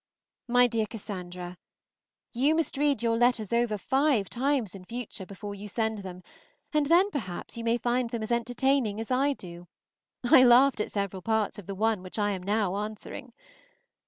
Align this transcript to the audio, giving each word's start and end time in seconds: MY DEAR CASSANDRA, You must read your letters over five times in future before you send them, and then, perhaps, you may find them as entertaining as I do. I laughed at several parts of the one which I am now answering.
MY 0.47 0.65
DEAR 0.65 0.87
CASSANDRA, 0.87 1.59
You 2.33 2.55
must 2.55 2.75
read 2.75 3.03
your 3.03 3.15
letters 3.15 3.53
over 3.53 3.77
five 3.77 4.31
times 4.31 4.73
in 4.73 4.83
future 4.83 5.27
before 5.27 5.53
you 5.53 5.67
send 5.67 5.99
them, 5.99 6.23
and 6.73 6.87
then, 6.87 7.11
perhaps, 7.11 7.55
you 7.55 7.63
may 7.63 7.77
find 7.77 8.09
them 8.09 8.23
as 8.23 8.31
entertaining 8.31 8.99
as 8.99 9.11
I 9.11 9.33
do. 9.33 9.67
I 10.23 10.43
laughed 10.43 10.81
at 10.81 10.91
several 10.91 11.21
parts 11.21 11.59
of 11.59 11.67
the 11.67 11.75
one 11.75 12.01
which 12.01 12.17
I 12.17 12.31
am 12.31 12.41
now 12.41 12.77
answering. 12.77 13.31